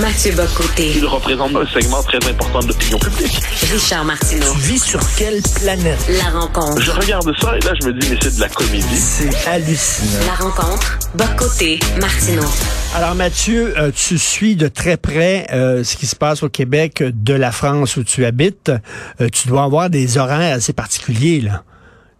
[0.00, 0.92] Mathieu Bocoté.
[0.96, 3.40] Il représente un segment très important de l'opinion publique.
[3.72, 4.52] Richard Martineau.
[4.54, 5.98] Tu vis sur quelle planète?
[6.22, 6.80] La rencontre.
[6.80, 8.96] Je regarde ça et là, je me dis, mais c'est de la comédie.
[8.96, 10.26] C'est hallucinant.
[10.26, 10.98] La rencontre.
[11.14, 11.78] Bocoté.
[12.00, 12.46] Martineau.
[12.94, 17.02] Alors Mathieu, euh, tu suis de très près euh, ce qui se passe au Québec
[17.02, 18.72] de la France où tu habites.
[19.20, 21.62] Euh, tu dois avoir des horaires assez particuliers, là.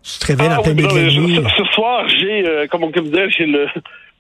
[0.03, 1.37] Tu te réveilles Ah, dans ta oui, non, je- nuit.
[1.37, 3.67] ce, ce soir, j'ai, euh, comme on peut dire, j'ai le-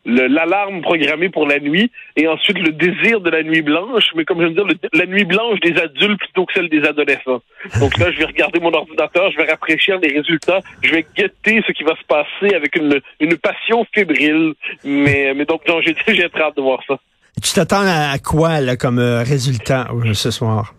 [0.06, 4.40] l'alarme programmée pour la nuit et ensuite le désir de la nuit blanche, mais comme
[4.40, 7.42] je veux dire, le- la nuit blanche des adultes plutôt que celle des adolescents.
[7.80, 11.62] Donc là, je vais regarder mon ordinateur, je vais rafraîchir les résultats, je vais guetter
[11.66, 14.54] ce qui va se passer avec une, une passion fébrile.
[14.84, 16.98] Mais, mais donc, j'ai j'ai très hâte de voir ça.
[17.42, 20.74] Tu t'attends à, quoi là, comme euh, résultat euh, ce soir?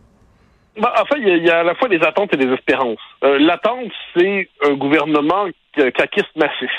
[0.79, 2.37] Bah, en fait, il y, a- il y a à la fois des attentes et
[2.37, 2.97] des espérances.
[3.23, 5.45] Euh, L'attente, c'est un gouvernement
[5.75, 6.71] ca- caquiste massif.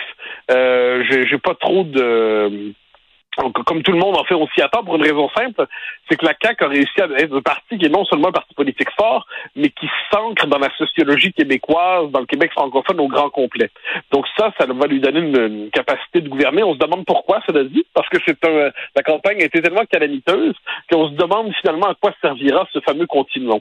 [0.52, 2.73] Euh, J'ai pas trop de...
[3.65, 5.64] Comme tout le monde, en fait, on s'y attend pour une raison simple,
[6.06, 8.33] c'est que la CAQ a réussi à être un parti qui est non seulement un
[8.33, 13.08] parti politique fort, mais qui s'ancre dans la sociologie québécoise, dans le Québec francophone au
[13.08, 13.70] grand complet.
[14.12, 16.62] Donc ça, ça va lui donner une, une capacité de gouverner.
[16.62, 19.86] On se demande pourquoi, cela dit, parce que c'est un, la campagne a été tellement
[19.91, 20.55] calamiteuse
[20.91, 23.61] qu'on se demande finalement à quoi servira ce fameux continuum.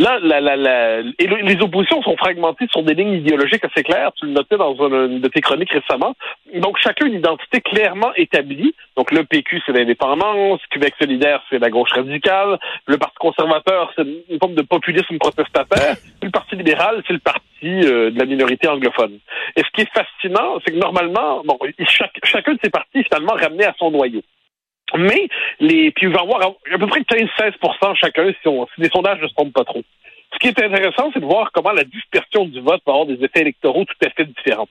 [0.00, 4.12] Là, la, la, la, les oppositions sont fragmentées sur des lignes idéologiques assez claires.
[4.16, 6.14] Tu le notais dans une, de tes chroniques récemment.
[6.54, 8.74] Donc, chacun une identité clairement établie.
[8.96, 10.60] Donc, le PQ, c'est l'indépendance.
[10.70, 12.58] Québec solidaire, c'est la gauche radicale.
[12.86, 15.96] Le Parti conservateur, c'est une forme de populisme protestataire.
[16.22, 19.18] Le Parti libéral, c'est le parti euh, de la minorité anglophone.
[19.54, 21.58] Et ce qui est fascinant, c'est que normalement, bon,
[22.22, 24.22] chacun de ces partis est finalement ramené à son noyau.
[24.96, 25.28] Mais
[25.60, 26.40] les, puis il va y avoir
[26.72, 29.82] à peu près 15-16 chacun si, on, si les sondages ne se trompent pas trop.
[30.32, 33.14] Ce qui est intéressant, c'est de voir comment la dispersion du vote va avoir des
[33.24, 34.68] effets électoraux tout à fait différents.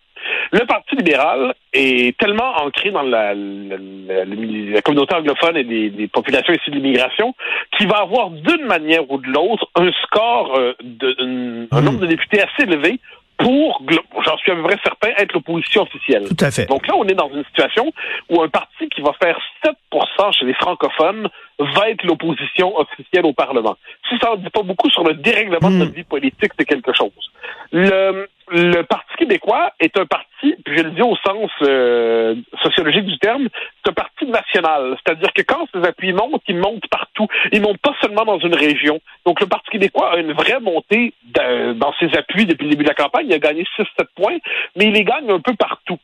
[0.53, 5.89] Le Parti libéral est tellement ancré dans la, la, la- la communauté anglophone et des,
[5.89, 7.35] des populations issues de l'immigration
[7.77, 11.99] qu'il va avoir d'une manière ou de l'autre un score, euh, de, un, un nombre
[11.99, 12.99] de députés assez élevé
[13.39, 13.81] pour,
[14.25, 16.27] j'en suis à peu près certain, être l'opposition officielle.
[16.27, 16.65] Tout à fait.
[16.65, 17.91] Donc là, on est dans une situation
[18.29, 23.33] où un parti qui va faire 7% chez les francophones va être l'opposition officielle au
[23.33, 23.77] Parlement.
[24.09, 26.93] Si ça ne dit pas beaucoup sur le dérèglement de notre vie politique, c'est quelque
[26.93, 27.31] chose.
[27.71, 33.05] Le, le Parti québécois est un parti, puis je le dis au sens euh, sociologique
[33.05, 33.47] du terme,
[33.83, 34.97] c'est un parti national.
[35.03, 37.27] C'est-à-dire que quand ces appuis montent, ils montent partout.
[37.51, 38.99] Ils montent pas seulement dans une région.
[39.25, 42.89] Donc le Parti québécois a une vraie montée dans ses appuis depuis le début de
[42.89, 43.27] la campagne.
[43.27, 44.37] Il a gagné 6-7 points,
[44.75, 45.99] mais il les gagne un peu partout.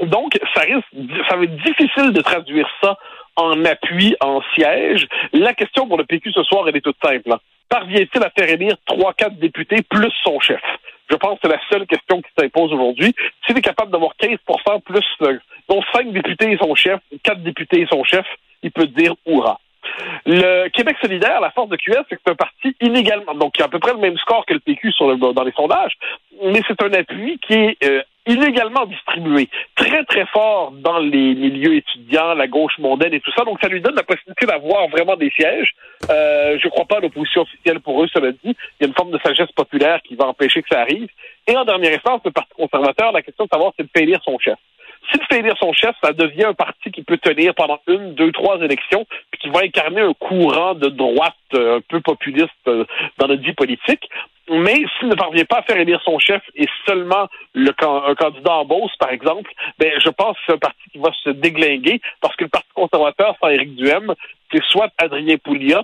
[0.00, 0.88] Donc, ça risque,
[1.28, 2.96] ça va être difficile de traduire ça
[3.36, 5.06] en appui, en siège.
[5.32, 7.30] La question pour le PQ ce soir, elle est toute simple.
[7.32, 7.38] hein.
[7.68, 10.60] Parvient-il à faire élire trois, quatre députés plus son chef?
[11.10, 13.14] Je pense que c'est la seule question qui s'impose aujourd'hui.
[13.46, 15.38] S'il est capable d'avoir 15% plus, euh,
[15.68, 18.26] dont cinq députés et son chef, quatre députés et son chef,
[18.62, 19.60] il peut dire hurrah.
[20.26, 23.68] Le Québec solidaire, la force de QS, c'est un parti inégalement, donc qui a à
[23.68, 25.96] peu près le même score que le PQ sur dans les sondages,
[26.42, 31.76] mais c'est un appui qui est euh, inégalement distribué, très très fort dans les milieux
[31.76, 35.16] étudiants, la gauche mondaine et tout ça, donc ça lui donne la possibilité d'avoir vraiment
[35.16, 35.74] des sièges.
[36.10, 38.38] Euh, je crois pas à l'opposition officielle pour eux, cela dit.
[38.44, 41.08] Il y a une forme de sagesse populaire qui va empêcher que ça arrive.
[41.46, 44.38] Et en dernière instance, le Parti conservateur, la question de savoir c'est de élire son
[44.38, 44.56] chef.
[45.10, 48.32] S'il fait élire son chef, ça devient un parti qui peut tenir pendant une, deux,
[48.32, 52.84] trois élections, puis qui va incarner un courant de droite euh, un peu populiste euh,
[53.18, 54.08] dans notre vie politique.
[54.50, 58.52] Mais s'il ne parvient pas à faire élire son chef et seulement le, un candidat
[58.52, 62.00] en Beauce, par exemple, ben, je pense que c'est un parti qui va se déglinguer
[62.20, 64.14] parce que le Parti conservateur sans Éric Duhem,
[64.52, 65.78] c'est soit Adrien Pouliot,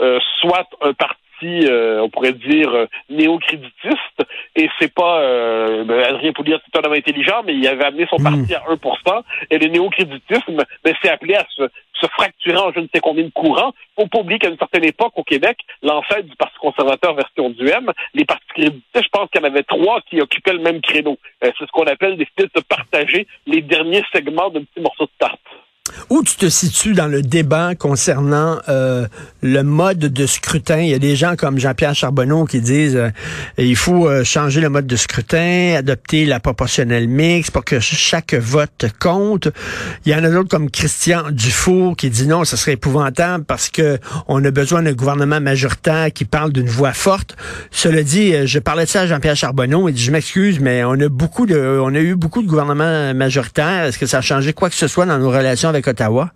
[0.00, 4.24] euh, soit un parti euh, on pourrait dire euh, néo-créditiste.
[4.54, 8.06] Et c'est pas euh, ben, Adrien Pouliot c'est un homme intelligent mais il avait amené
[8.08, 12.72] son parti à 1% et le néo-créditisme ben, c'est appelé à se, se fracturer en
[12.72, 15.58] je ne sais combien de courants faut pas oublier qu'à une certaine époque au Québec
[15.82, 19.48] l'ancêtre du Parti conservateur version du M les partis créditistes je pense qu'il y en
[19.48, 21.18] avait trois qui occupaient le même créneau.
[21.44, 25.04] Euh, c'est ce qu'on appelle des styles de partager les derniers segments d'un petit morceau
[25.04, 25.40] de tarte
[26.10, 29.06] Où tu te situes dans le débat concernant euh,
[29.42, 30.78] le mode de scrutin?
[30.78, 33.10] Il y a des gens comme Jean-Pierre Charbonneau qui disent euh,
[33.58, 38.34] il faut euh, changer le mode de scrutin, adopter la proportionnelle mixte pour que chaque
[38.34, 39.48] vote compte.
[40.04, 43.68] Il y en a d'autres comme Christian Dufour qui dit non, ce serait épouvantable parce
[43.68, 47.36] que on a besoin d'un gouvernement majoritaire qui parle d'une voix forte.
[47.70, 50.92] Cela dit, euh, je parlais de ça à Jean-Pierre Charbonneau, dit je m'excuse, mais on
[51.00, 53.84] a beaucoup de on a eu beaucoup de gouvernements majoritaires.
[53.84, 56.30] Est-ce que ça a changé quoi que ce soit dans nos relations avec Ottawa?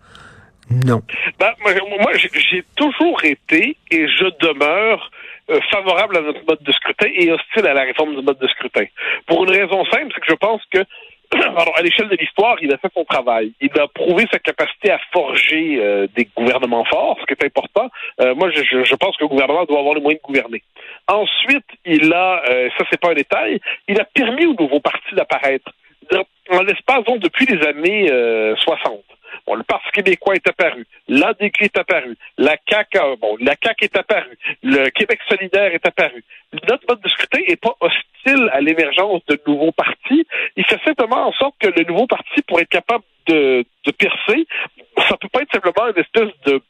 [0.70, 1.02] Non.
[1.38, 5.10] Ben, moi, moi, j'ai toujours été et je demeure
[5.50, 8.46] euh, favorable à notre mode de scrutin et hostile à la réforme du mode de
[8.48, 8.84] scrutin.
[9.26, 10.84] Pour une raison simple, c'est que je pense que
[11.32, 13.52] alors, à l'échelle de l'histoire, il a fait son travail.
[13.60, 17.88] Il a prouvé sa capacité à forger euh, des gouvernements forts, ce qui est important.
[18.20, 20.62] Euh, moi, je, je, pense que le gouvernement doit avoir les moyens de gouverner.
[21.06, 25.14] Ensuite, il a, euh, ça c'est pas un détail, il a permis aux nouveaux partis
[25.14, 25.70] d'apparaître.
[26.50, 28.08] En l'espace, donc, depuis les années
[28.56, 29.04] 60.
[29.54, 34.88] Le Parti québécois est apparu, l'ADQ est apparu, la CAQ, bon, la est apparu, le
[34.90, 36.24] Québec solidaire est apparu.
[36.68, 40.26] Notre mode de scrutin n'est pas hostile à l'émergence de nouveaux partis.
[40.56, 44.46] Il fait simplement en sorte que le nouveau parti, pour être capable de, de percer,
[45.08, 46.60] ça peut pas être simplement une espèce de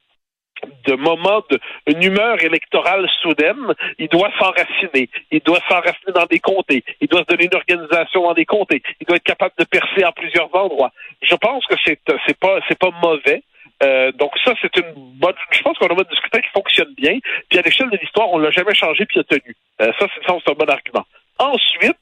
[0.86, 1.42] de moment
[1.86, 5.08] d'une humeur électorale soudaine, il doit s'enraciner.
[5.30, 6.84] Il doit s'enraciner dans des comtés.
[7.00, 8.82] Il doit se donner une organisation dans des comtés.
[9.00, 10.92] Il doit être capable de percer en plusieurs endroits.
[11.22, 12.38] Je pense que c'est c'est
[12.78, 13.42] pas mauvais.
[13.82, 15.34] Euh, donc ça, c'est une bonne.
[15.50, 17.18] Je pense qu'on a un mode discuter qui fonctionne bien.
[17.48, 19.56] Puis à l'échelle de l'histoire, on l'a jamais changé puis a tenu.
[19.80, 21.06] Euh, ça, c'est un bon argument.
[21.38, 21.96] Ensuite,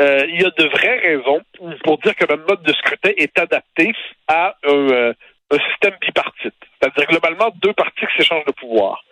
[0.00, 1.40] euh, il y a de vraies raisons
[1.84, 3.92] pour dire que notre mode de scrutin est adapté
[4.26, 5.14] à un,
[5.50, 6.54] un système bipartite.
[6.80, 9.04] C'est-à-dire globalement deux partis qui s'échangent de pouvoir.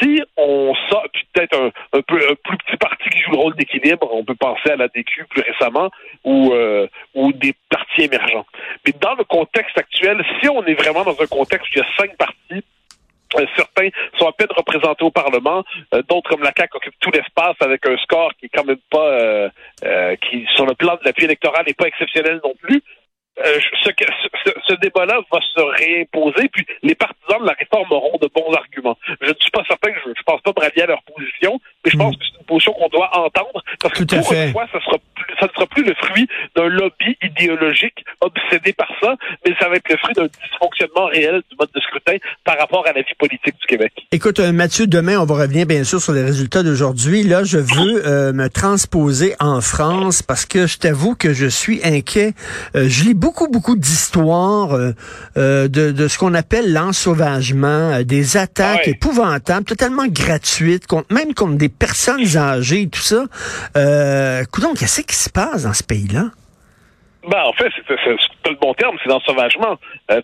[0.00, 4.08] Si on sort, peut-être un, peu un plus petit parti qui joue le rôle d'équilibre,
[4.12, 5.90] on peut penser à la DQ plus récemment
[6.24, 8.46] ou euh, ou des partis émergents.
[8.86, 11.82] Mais dans le contexte actuel, si on est vraiment dans un contexte où il y
[11.82, 12.64] a cinq partis
[13.36, 17.10] euh, certains sont à peine représentés au Parlement, euh, d'autres comme la CAQ occupent tout
[17.10, 19.50] l'espace avec un score qui est quand même pas
[20.22, 22.80] qui sur le plan de l'appui électoral n'est pas exceptionnel non plus.
[23.44, 23.90] Euh, ce,
[24.44, 28.52] ce, ce débat-là va se réimposer, puis les partisans de la réforme auront de bons
[28.54, 28.96] arguments.
[29.20, 31.90] Je ne suis pas certain que je ne pense pas brailler à leur position, mais
[31.90, 32.18] je pense mm.
[32.18, 34.98] que c'est une position qu'on doit entendre, parce que pour une fois, ça, sera
[35.44, 36.26] ça ne sera plus le fruit
[36.56, 39.14] d'un lobby idéologique obsédé par ça,
[39.46, 42.86] mais ça va être le fruit d'un dysfonctionnement réel du mode de scrutin par rapport
[42.86, 43.92] à la vie politique du Québec.
[44.12, 47.22] Écoute, euh, Mathieu, demain, on va revenir bien sûr sur les résultats d'aujourd'hui.
[47.22, 51.80] Là, je veux euh, me transposer en France parce que je t'avoue que je suis
[51.84, 52.32] inquiet.
[52.74, 54.92] je lis beaucoup, beaucoup d'histoires euh,
[55.36, 61.34] euh, de, de, ce qu'on appelle l'ensauvagement, euh, des attaques épouvantables, totalement gratuites, contre, même
[61.34, 63.24] contre des personnes âgées, tout ça.
[63.76, 64.44] Euh,
[64.78, 66.30] qu'est-ce qui se passe dans ce pays-là?
[67.28, 69.78] Ben, en fait, c'est le bon terme, c'est l'ensauvagement.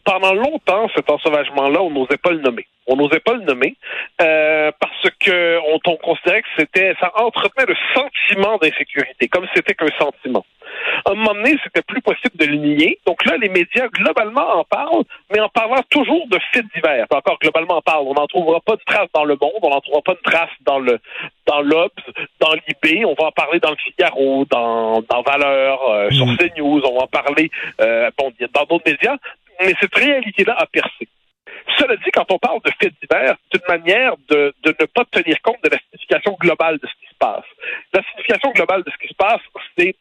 [0.05, 2.67] pendant longtemps, cet ensauvagement-là, on n'osait pas le nommer.
[2.87, 3.77] On n'osait pas le nommer
[4.19, 9.87] parce que on, on considérait que c'était ça entretenait le sentiment d'insécurité, comme c'était qu'un
[9.99, 10.45] sentiment.
[11.05, 12.99] À un moment donné, c'était plus possible de le nier.
[13.07, 17.07] Donc là, les médias, globalement, en parlent, mais en parlant toujours de faits divers.
[17.11, 18.07] Encore, globalement, en parle.
[18.07, 20.49] On n'en trouvera pas de traces dans Le Monde, on n'en trouvera pas de traces
[20.63, 20.99] dans le
[21.47, 21.93] dans l'Obs,
[22.41, 23.05] dans l'IB.
[23.07, 26.37] On va en parler dans le Figaro, dans, dans Valeur, euh, sur mm.
[26.37, 26.83] CNews.
[26.85, 27.51] On va en parler
[27.81, 29.17] euh, bon, dans d'autres médias.
[29.61, 31.09] Mais cette réalité-là a percé.
[31.79, 35.05] Cela dit, quand on parle de faits divers, c'est une manière de, de ne pas
[35.11, 37.45] tenir compte de la signification globale de ce qui se passe.
[37.93, 39.41] La signification globale de ce qui se passe,
[39.77, 39.95] c'est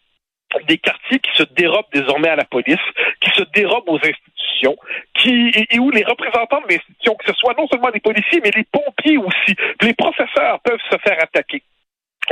[0.68, 2.78] des quartiers qui se dérobent désormais à la police,
[3.22, 4.78] qui se dérobent aux institutions,
[5.16, 8.52] qui et où les représentants de l'institution, que ce soit non seulement les policiers, mais
[8.56, 11.64] les pompiers aussi, les professeurs peuvent se faire attaquer.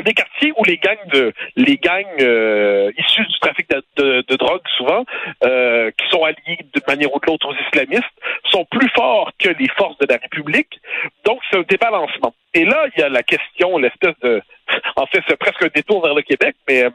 [0.04, 4.62] Des quartiers où les gangs de les gangs euh, issus du trafic de, de, drogue
[4.78, 5.06] souvent
[5.44, 8.06] euh, qui sont alliés de manière ou de l'autre aux islamistes
[8.52, 10.80] sont plus forts que les forces de la République.
[11.26, 12.36] Donc c'est un débalancement.
[12.54, 14.42] Et là il y a la question l'espèce de
[14.98, 16.92] en fait c'est presque un détour vers le Québec mais euh,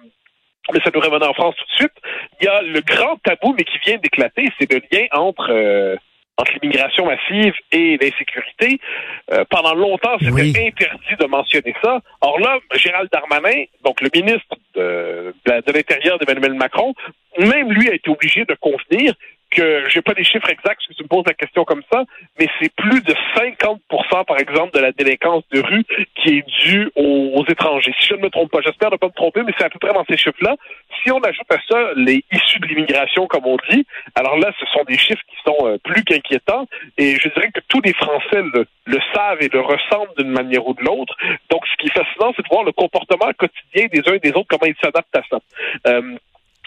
[0.73, 1.93] mais ça nous revenir en France tout de suite.
[2.41, 5.97] Il y a le grand tabou, mais qui vient d'éclater, c'est le lien entre euh,
[6.39, 8.81] entre l'immigration massive et l'insécurité.
[9.33, 12.01] Euh, pendant longtemps, c'était interdit de mentionner ça.
[12.21, 16.95] Or là, Gérald Darmanin, donc le ministre de, de l'Intérieur d'Emmanuel Macron,
[17.39, 19.15] même lui a été obligé de convenir
[19.55, 22.05] que j'ai pas les chiffres exacts parce que tu me poses la question comme ça,
[22.39, 23.81] mais c'est plus de 50
[24.27, 25.85] par exemple de la délinquance de rue
[26.17, 27.93] qui est due aux, étrangers.
[28.01, 29.79] Si je ne me trompe pas, j'espère ne pas me tromper, mais c'est à peu
[29.79, 30.57] près dans ces chiffres-là.
[31.03, 34.67] Si on ajoute à ça les issus de l'immigration, comme on dit, alors là, ce
[34.67, 36.67] sont des chiffres qui sont euh, plus qu'inquiétants.
[36.99, 40.67] Et je dirais que tous les Français le, le savent et le ressentent d'une manière
[40.67, 41.17] ou de l'autre.
[41.51, 44.31] Donc, ce qui est fascinant, c'est de voir le comportement quotidien des uns et des
[44.31, 45.39] autres, comment ils s'adaptent à ça.
[45.89, 46.17] Euh,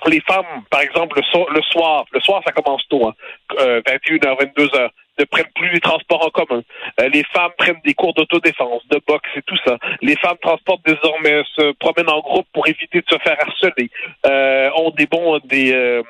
[0.10, 3.14] les femmes, par exemple, le, soir, le soir, ça commence tôt, hein,
[3.58, 6.62] 21h, 22h, ne prennent plus les transports en commun.
[7.00, 9.78] Euh, les femmes prennent des cours d'autodéfense, de boxe et tout ça.
[10.02, 13.90] Les femmes transportent désormais, se promènent en groupe pour éviter de se faire harceler.
[14.26, 16.04] Euh, ont des bons, des, euh,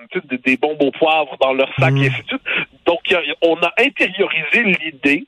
[0.44, 2.04] des, bons beaux poivres dans leur sac et mmh.
[2.04, 2.42] ainsi de suite.
[2.86, 3.00] Donc,
[3.42, 5.26] on a intériorisé l'idée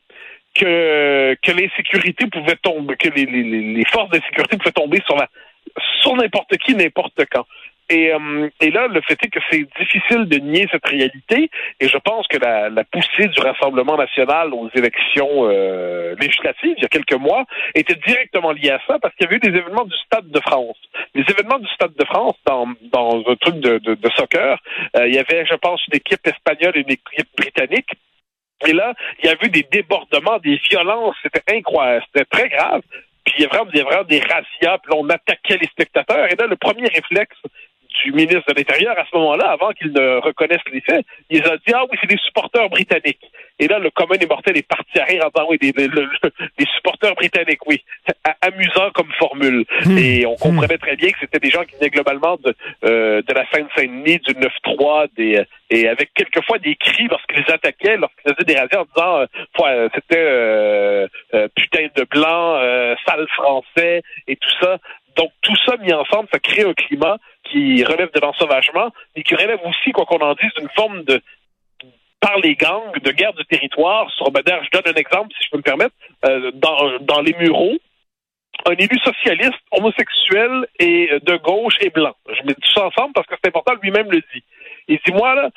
[0.55, 5.27] que, que l'insécurité pouvait tomber, que les, les, les forces d'insécurité pouvaient tomber sur la,
[6.01, 7.45] sur n'importe qui, n'importe quand.
[7.89, 11.50] Et, euh, et là, le fait est que c'est difficile de nier cette réalité.
[11.79, 16.82] Et je pense que la, la poussée du Rassemblement national aux élections euh, législatives, il
[16.82, 19.58] y a quelques mois, était directement liée à ça, parce qu'il y avait eu des
[19.58, 20.77] événements du Stade de France.
[21.15, 24.60] Les événements du Stade de France, dans, dans un truc de, de, de soccer,
[24.98, 27.91] euh, il y avait, je pense, une équipe espagnole et une équipe britannique.
[28.67, 32.82] Et là, il y a eu des débordements, des violences, c'était incroyable, c'était très grave.
[33.24, 36.32] Puis il y a vraiment, des razzias, puis on attaquait les spectateurs.
[36.32, 37.38] Et là, le premier réflexe
[38.03, 41.57] du ministre de l'Intérieur à ce moment-là, avant qu'il ne reconnaisse les faits, il a
[41.57, 43.31] dit Ah oui, c'est des supporters britanniques.
[43.59, 45.87] Et là, le commun des mortels est parti à rire en disant Oui, des, des,
[46.59, 47.83] des supporters britanniques, oui.
[48.41, 49.65] Amusant comme formule.
[49.85, 49.97] Mmh.
[49.97, 53.33] Et on comprenait très bien que c'était des gens qui venaient globalement de, euh, de
[53.33, 58.59] la Seine-Saint-Denis, du 9-3, des, et avec quelquefois des cris lorsqu'ils attaquaient, lorsqu'ils faisaient des
[58.59, 59.27] radios en disant
[59.65, 64.77] euh, c'était euh, euh, putain de blanc, euh, sale français et tout ça.
[65.17, 67.17] Donc tout ça mis ensemble, ça crée un climat
[67.49, 71.21] qui relève de l'ensauvagement, mais qui relève aussi, quoi qu'on en dise, d'une forme de
[72.19, 74.09] par les gangs, de guerre de territoire.
[74.11, 77.33] Sur ben, je donne un exemple, si je peux me permettre, euh, dans, dans les
[77.33, 77.77] Mureaux,
[78.65, 82.15] un élu socialiste, homosexuel et de gauche et blanc.
[82.27, 84.43] Je mets tout ça ensemble parce que c'est important, lui-même le dit.
[84.87, 85.51] Il dit, moi, là,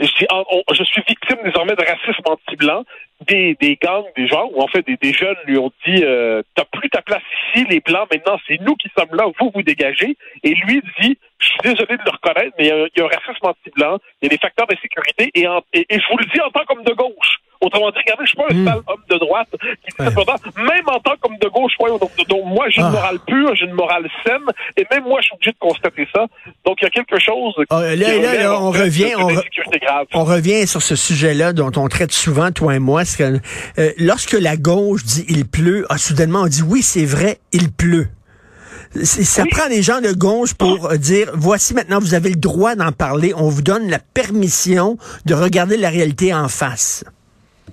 [0.00, 2.84] je suis victime désormais de racisme anti-blanc.
[3.26, 6.40] Des, des gangs, des gens, ou en fait des, des jeunes lui ont dit euh,
[6.54, 9.62] T'as plus ta place ici, les blancs, maintenant c'est nous qui sommes là, vous vous
[9.62, 10.16] dégagez.
[10.44, 13.44] Et lui dit Je suis désolé de le reconnaître, mais il y a, un racisme
[13.44, 16.50] anti-blanc, il y a des facteurs d'insécurité, et, et, et je vous le dis en
[16.50, 17.38] tant qu'homme de gauche.
[17.60, 18.66] Autrement dit, regardez, je suis pas un mmh.
[18.66, 20.62] sale homme de droite qui dit ouais.
[20.62, 22.90] même en tant qu'homme de gauche, donc, donc moi j'ai une ah.
[22.90, 24.44] morale pure, j'ai une morale saine,
[24.76, 26.26] et même moi je suis obligé de constater ça.
[26.64, 27.54] Donc il y a quelque chose.
[27.58, 29.42] Oh, là, là, là, on revient, on, re
[30.14, 33.40] on, revient sur ce sujet-là dont on traite souvent, toi et moi, que
[33.78, 37.72] euh, lorsque la gauche dit il pleut, ah, soudainement on dit oui c'est vrai, il
[37.72, 38.08] pleut.
[39.02, 39.48] Ça oui.
[39.50, 43.34] prend des gens de gauche pour dire, voici maintenant, vous avez le droit d'en parler,
[43.36, 44.96] on vous donne la permission
[45.26, 47.04] de regarder la réalité en face.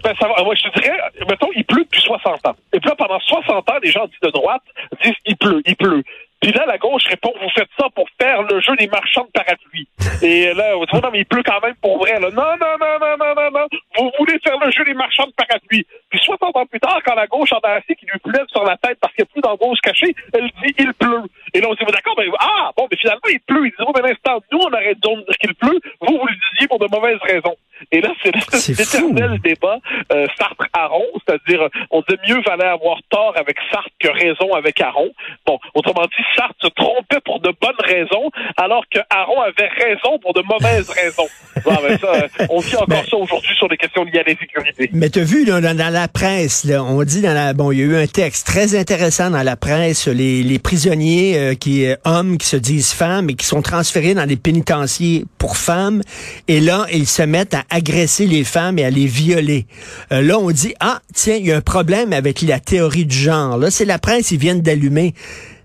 [0.04, 0.44] Ben, ça va.
[0.44, 0.98] Moi, je te dirais,
[1.28, 2.56] mettons, il pleut depuis 60 ans.
[2.74, 4.64] Et puis là, pendant 60 ans, les gens dits de droite
[5.04, 6.04] disent, il pleut, il pleut.
[6.42, 9.32] Puis là, la gauche répond, vous faites ça pour faire le jeu des marchands de
[9.32, 9.88] parapluies.
[10.22, 12.20] Et là, vous non, mais il pleut quand même pour vrai.
[12.20, 12.30] Là.
[12.30, 13.68] Non, non, non, non, non, non, non.
[13.98, 15.88] Vous voulez faire le jeu des marchands de parapluies.
[16.10, 18.64] Puis 60 ans plus tard, quand la gauche en a assez qui lui pleut sur
[18.64, 21.24] la tête parce qu'il n'y a plus d'embauche cachée, elle dit, il pleut.
[21.54, 23.66] Et là, on dit, d'accord, ben, ah, bon, mais finalement, il pleut.
[23.66, 25.80] Il dit, oh, ben, l'instant, nous, on arrête de dire qu'il pleut.
[26.02, 27.56] Vous, vous le disiez pour de mauvaises raisons.
[27.92, 28.34] Et là, c'est
[28.70, 29.80] l'éternel débat
[30.12, 35.12] euh, Sartre-Aron, c'est-à-dire on dit mieux valait avoir tort avec Sartre que raison avec Aron.
[35.46, 40.20] Bon, autrement dit, Sartre se trompait pour de bonnes raisons, alors que Aron avait raison
[40.20, 41.28] pour de mauvaises raisons.
[41.64, 44.24] Bon, ben ça, euh, on dit encore ben, ça aujourd'hui sur les questions liées à
[44.24, 44.90] l'insécurité.
[44.94, 47.72] Mais tu as vu là, dans, dans, la presse, là, on dit dans la bon,
[47.72, 51.56] il y a eu un texte très intéressant dans la presse, les, les prisonniers euh,
[51.56, 56.02] qui hommes qui se disent femmes et qui sont transférés dans des pénitenciers pour femmes,
[56.48, 59.66] et là ils se mettent à agresser les femmes et à les violer.
[60.12, 63.16] Euh, là, on dit, ah, tiens, il y a un problème avec la théorie du
[63.16, 63.58] genre.
[63.58, 65.14] Là, c'est la presse, ils viennent d'allumer.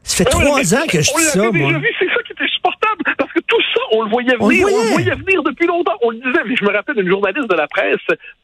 [0.03, 1.73] Ça fait trois ans que je dis ça, moi.
[2.01, 4.57] C'est ça qui était supportable, parce que tout ça, on le voyait venir, on le
[4.57, 5.95] voyait, on le voyait venir depuis longtemps.
[6.03, 8.01] On le disait, mais je me rappelle d'une journaliste de la presse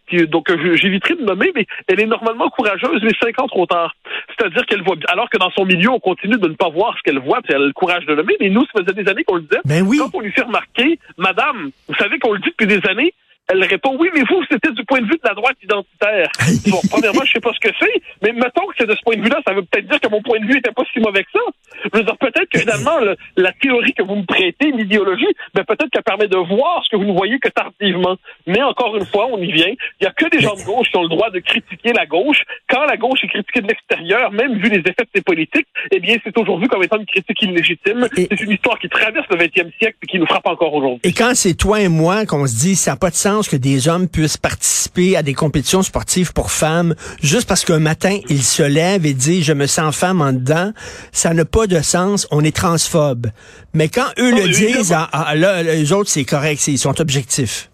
[0.09, 0.47] qui, donc
[0.77, 3.97] j'éviterai de nommer, mais elle est normalement courageuse, mais cinq ans trop tard.
[4.39, 7.03] C'est-à-dire qu'elle voit, alors que dans son milieu, on continue de ne pas voir ce
[7.03, 9.25] qu'elle voit, puis elle a le courage de nommer, mais nous, ça faisait des années
[9.25, 9.63] qu'on le disait.
[9.65, 9.99] Ben oui.
[9.99, 13.13] Quand on lui fait remarquer, Madame, vous savez qu'on le dit depuis des années,
[13.49, 16.29] elle répond oui, mais vous, c'était du point de vue de la droite identitaire.
[16.69, 19.17] bon, premièrement, je sais pas ce que c'est, mais mettons que c'est de ce point
[19.17, 21.23] de vue-là, ça veut peut-être dire que mon point de vue était pas si mauvais
[21.23, 21.41] que ça.
[21.85, 25.65] Je veux dire, peut-être que finalement, le, la théorie que vous me prêtez, l'idéologie, ben
[25.65, 28.17] peut-être qu'elle permet de voir ce que vous ne voyez que tardivement.
[28.47, 29.73] Mais encore une fois, on y vient.
[30.01, 32.07] Il y a que des gens de gauche qui ont le droit de critiquer la
[32.07, 32.43] gauche.
[32.69, 36.01] Quand la gauche est critiquée de l'extérieur, même vu les effets de ses politiques, eh
[36.01, 38.09] bien, c'est aujourd'hui comme étant une critique illégitime.
[38.15, 41.01] C'est une histoire qui traverse le 20e siècle et qui nous frappe encore aujourd'hui.
[41.05, 43.57] Et quand c'est toi et moi qu'on se dit, ça n'a pas de sens que
[43.57, 48.43] des hommes puissent participer à des compétitions sportives pour femmes juste parce qu'un matin, ils
[48.43, 50.73] se lèvent et disent je me sens femme en dedans,
[51.13, 53.27] ça n'a pas de sens, on est transphobe.
[53.75, 57.71] Mais quand eux le disent, ah, ah, là, les autres, c'est correct, ils sont objectifs.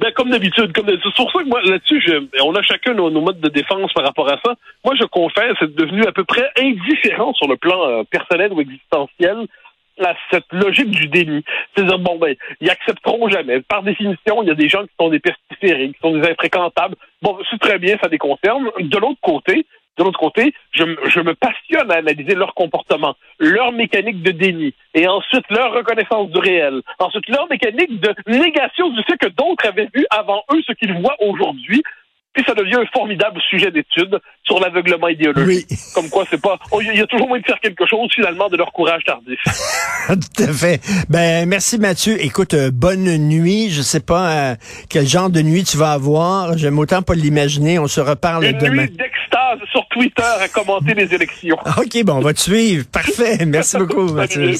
[0.00, 2.02] Ben, comme d'habitude, comme c'est pour ça que moi là-dessus,
[2.42, 4.54] on a chacun nos, nos, modes de défense par rapport à ça.
[4.82, 8.62] Moi, je confesse c'est devenu à peu près indifférent sur le plan euh, personnel ou
[8.62, 9.46] existentiel
[10.30, 11.44] cette logique du déni.
[11.74, 13.60] C'est-à-dire, bon, ben, ils accepteront jamais.
[13.60, 16.96] Par définition, il y a des gens qui sont des pestiférés, qui sont des infréquentables.
[17.22, 18.70] Bon, c'est très bien, ça les concerne.
[18.78, 19.66] De l'autre côté,
[19.98, 24.72] de l'autre côté, je, je, me passionne à analyser leur comportement, leur mécanique de déni,
[24.94, 29.66] et ensuite leur reconnaissance du réel, ensuite leur mécanique de négation du fait que d'autres
[29.66, 31.82] avaient vu avant eux ce qu'ils voient aujourd'hui.
[32.32, 35.66] Puis ça devient un formidable sujet d'étude sur l'aveuglement idéologique.
[35.70, 35.76] Oui.
[35.94, 36.58] Comme quoi, c'est pas.
[36.70, 39.38] oh, Il y a toujours moyen de faire quelque chose, finalement, de leur courage tardif.
[40.08, 40.80] Tout à fait.
[41.08, 42.16] Ben merci Mathieu.
[42.24, 43.70] Écoute, euh, bonne nuit.
[43.70, 44.54] Je sais pas euh,
[44.88, 46.56] quel genre de nuit tu vas avoir.
[46.58, 47.78] J'aime autant pas l'imaginer.
[47.78, 48.82] On se reparle Une demain.
[48.86, 51.56] nuit d'extase sur Twitter à commenter les élections.
[51.78, 52.86] OK, bon, on va te suivre.
[52.90, 53.38] Parfait.
[53.46, 54.52] Merci beaucoup, Mathieu.